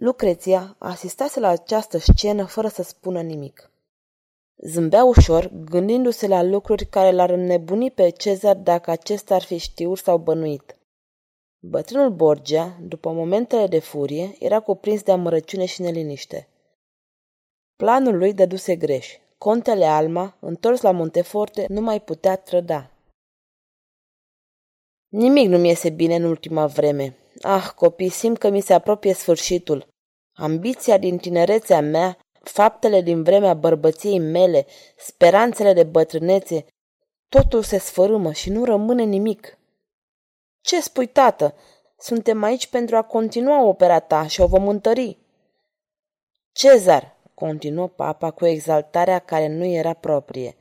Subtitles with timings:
[0.00, 3.70] Lucreția asistase la această scenă fără să spună nimic.
[4.56, 9.98] Zâmbea ușor, gândindu-se la lucruri care l-ar înnebuni pe Cezar dacă acesta ar fi știut
[9.98, 10.76] sau bănuit.
[11.58, 16.48] Bătrânul Borgia, după momentele de furie, era cuprins de amărăciune și neliniște.
[17.76, 19.16] Planul lui dăduse greș.
[19.38, 22.90] Contele Alma, întors la Monteforte, nu mai putea trăda.
[25.08, 27.17] Nimic nu mi iese bine în ultima vreme.
[27.40, 29.86] Ah, copii, simt că mi se apropie sfârșitul.
[30.34, 36.64] Ambiția din tinerețea mea, faptele din vremea bărbăției mele, speranțele de bătrânețe,
[37.28, 39.58] totul se sfărâmă și nu rămâne nimic.
[40.60, 41.54] Ce spui, tată?
[41.98, 45.18] Suntem aici pentru a continua opera ta și o vom întări.
[46.52, 50.56] Cezar, continuă papa cu exaltarea care nu era proprie.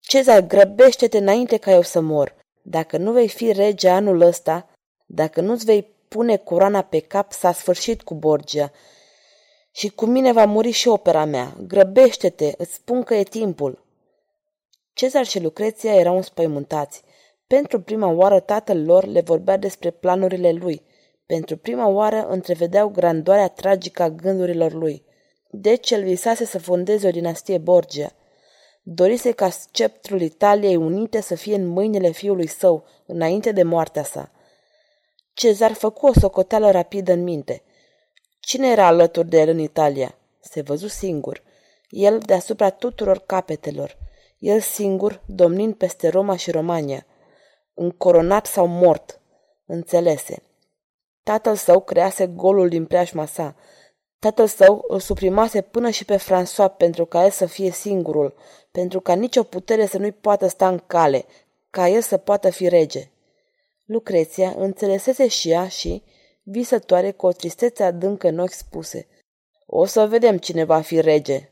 [0.00, 2.36] Cezar, grăbește-te înainte ca eu să mor.
[2.62, 4.68] Dacă nu vei fi rege anul ăsta,
[5.06, 8.72] dacă nu-ți vei pune coroana pe cap, s-a sfârșit cu Borgia.
[9.70, 11.56] Și cu mine va muri și opera mea.
[11.66, 13.84] Grăbește-te, îți spun că e timpul.
[14.92, 17.02] Cezar și Lucreția erau înspăimântați.
[17.46, 20.82] Pentru prima oară tatăl lor le vorbea despre planurile lui.
[21.26, 25.04] Pentru prima oară întrevedeau grandoarea tragică a gândurilor lui.
[25.50, 28.12] Deci el visase să fondeze o dinastie Borgia.
[28.82, 34.30] Dorise ca sceptrul Italiei Unite să fie în mâinile fiului său, înainte de moartea sa.
[35.38, 37.62] Cezar făcu o socoteală rapidă în minte.
[38.40, 40.14] Cine era alături de el în Italia?
[40.40, 41.42] Se văzu singur.
[41.88, 43.98] El deasupra tuturor capetelor.
[44.38, 47.06] El singur, domnind peste Roma și Romania.
[47.74, 49.20] Un coronat sau mort.
[49.66, 50.42] Înțelese.
[51.22, 53.54] Tatăl său crease golul din preajma sa.
[54.18, 58.34] Tatăl său îl suprimase până și pe François pentru ca el să fie singurul,
[58.70, 61.24] pentru ca nicio putere să nu-i poată sta în cale,
[61.70, 63.10] ca el să poată fi rege.
[63.88, 66.02] Lucreția înțelesese și ea și,
[66.42, 69.06] visătoare cu o tristețe adâncă în ochi spuse,
[69.66, 71.50] O să vedem cine va fi rege,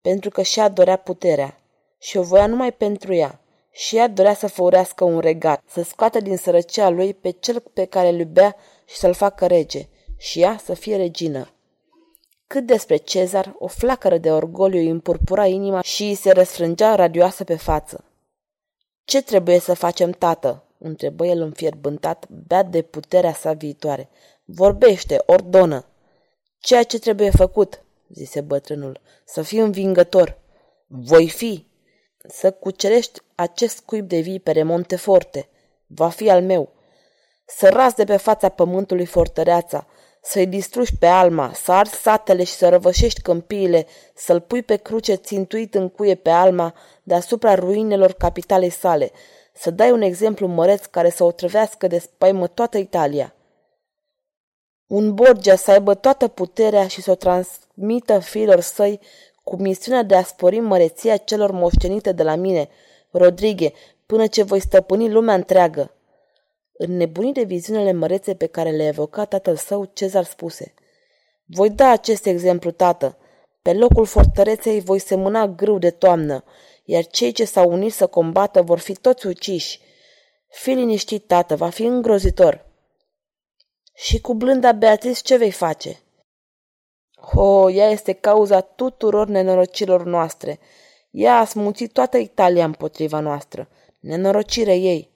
[0.00, 1.60] pentru că și ea dorea puterea
[1.98, 3.40] și o voia numai pentru ea.
[3.70, 7.84] Și ea dorea să făurească un regat, să scoată din sărăcia lui pe cel pe
[7.84, 8.56] care îl iubea
[8.86, 11.50] și să-l facă rege, și ea să fie regină.
[12.46, 17.44] Cât despre Cezar, o flacără de orgoliu îi împurpura inima și îi se răsfrângea radioasă
[17.44, 18.04] pe față.
[19.04, 24.08] Ce trebuie să facem, tată?" Întrebă el înfierbântat, beat de puterea sa viitoare.
[24.44, 25.84] Vorbește, ordonă.
[26.58, 30.38] Ceea ce trebuie făcut, zise bătrânul, să fii învingător.
[30.86, 31.66] Voi fi.
[32.28, 35.48] Să cucerești acest cuib de vipere Monteforte.
[35.86, 36.72] Va fi al meu.
[37.46, 39.86] Să ras de pe fața pământului fortăreața,
[40.22, 45.14] să-i distrugi pe alma, să arzi satele și să răvășești câmpiile, să-l pui pe cruce
[45.14, 49.10] țintuit în cuie pe alma deasupra ruinelor capitalei sale,
[49.52, 53.34] să dai un exemplu măreț care să o trăvească de spaimă toată Italia.
[54.86, 59.00] Un Borgia să aibă toată puterea și să o transmită fiilor săi
[59.44, 62.68] cu misiunea de a spori măreția celor moștenite de la mine,
[63.10, 63.72] Rodrigue,
[64.06, 65.94] până ce voi stăpâni lumea întreagă.
[66.72, 70.74] Înnebunit de viziunile mărețe pe care le evoca tatăl său, Cezar spuse
[71.44, 73.16] Voi da acest exemplu, tată.
[73.62, 76.44] Pe locul fortăreței voi semăna grâu de toamnă
[76.84, 79.80] iar cei ce s-au unit să combată vor fi toți uciși.
[80.48, 82.66] Fii liniștit, tată, va fi îngrozitor.
[83.94, 86.00] Și cu blânda Beatrice ce vei face?
[87.20, 90.58] Ho, ea este cauza tuturor nenorocilor noastre.
[91.10, 93.68] Ea a smuțit toată Italia împotriva noastră.
[94.00, 95.10] Nenorocire ei.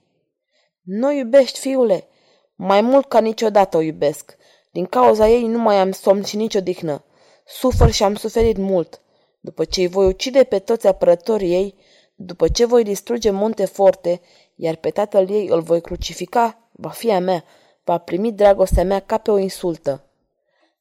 [0.83, 2.09] Nu iubești, fiule?
[2.55, 4.37] Mai mult ca niciodată o iubesc.
[4.71, 7.05] Din cauza ei nu mai am somn și nicio dihnă.
[7.47, 9.01] Sufăr și am suferit mult.
[9.47, 11.75] După ce îi voi ucide pe toți apărătorii ei,
[12.15, 14.21] după ce voi distruge Monte Forte,
[14.55, 17.45] iar pe tatăl ei îl voi crucifica, va fi a mea,
[17.85, 20.05] va primi dragostea mea ca pe o insultă.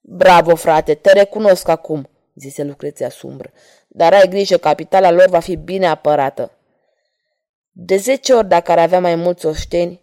[0.01, 3.51] Bravo, frate, te recunosc acum, zise Lucreția sumbră,
[3.87, 6.51] dar ai grijă, capitala lor va fi bine apărată.
[7.71, 10.01] De zece ori dacă ar avea mai mulți oșteni,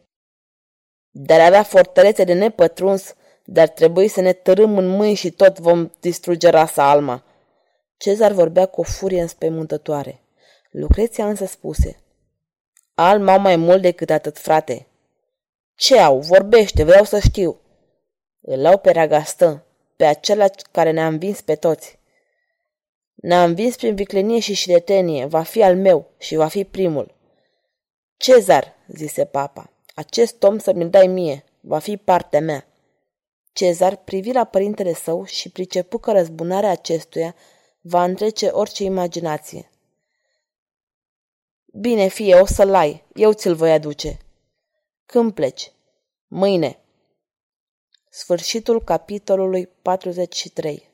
[1.11, 3.15] dar avea fortărețe de nepătruns,
[3.45, 7.25] dar trebuie să ne tărâm în mâini și tot vom distruge rasa Alma.
[8.03, 10.21] Cezar vorbea cu o furie înspăimântătoare.
[10.71, 12.01] Lucreția însă spuse,
[12.95, 14.87] Al au mai mult decât atât, frate.
[15.75, 16.19] Ce au?
[16.19, 17.61] Vorbește, vreau să știu.
[18.41, 19.65] Îl au pe Ragastă,
[19.97, 21.99] pe acela care ne-a învins pe toți.
[23.15, 27.15] Ne-a învins prin viclenie și șiretenie, va fi al meu și va fi primul.
[28.17, 32.67] Cezar, zise papa, acest om să mi-l dai mie, va fi partea mea.
[33.53, 37.35] Cezar privi la părintele său și pricepu că răzbunarea acestuia
[37.83, 39.71] va întrece orice imaginație.
[41.65, 44.19] Bine, fie, o să-l ai, eu ți-l voi aduce.
[45.07, 45.73] Când pleci?
[46.27, 46.79] Mâine.
[48.11, 50.92] Sfârșitul capitolului 43